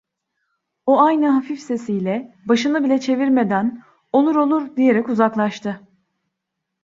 [0.85, 5.81] O aynı hafif sesiyle, başını bile çevirmeden "Olur, olur!" diyerek uzaklaştı.